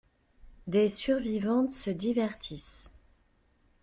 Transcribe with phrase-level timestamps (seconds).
[0.65, 2.89] Des survivantes se divertissent.